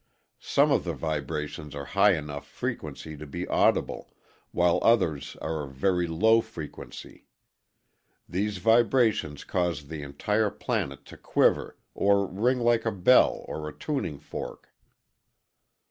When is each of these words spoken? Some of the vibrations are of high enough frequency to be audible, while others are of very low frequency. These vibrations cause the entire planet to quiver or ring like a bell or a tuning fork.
Some 0.39 0.71
of 0.71 0.83
the 0.83 0.95
vibrations 0.95 1.75
are 1.75 1.83
of 1.83 1.89
high 1.89 2.13
enough 2.15 2.47
frequency 2.47 3.15
to 3.17 3.27
be 3.27 3.47
audible, 3.47 4.15
while 4.49 4.79
others 4.81 5.35
are 5.43 5.61
of 5.61 5.73
very 5.75 6.07
low 6.07 6.41
frequency. 6.41 7.27
These 8.27 8.57
vibrations 8.57 9.43
cause 9.43 9.89
the 9.89 10.01
entire 10.01 10.49
planet 10.49 11.05
to 11.05 11.17
quiver 11.17 11.77
or 11.93 12.25
ring 12.25 12.61
like 12.61 12.83
a 12.83 12.91
bell 12.91 13.45
or 13.47 13.67
a 13.69 13.73
tuning 13.77 14.17
fork. 14.17 14.73